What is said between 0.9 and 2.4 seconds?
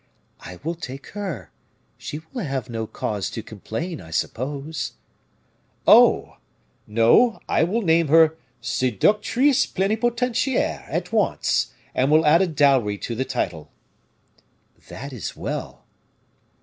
her; she